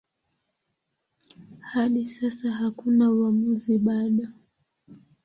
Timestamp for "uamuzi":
3.11-3.77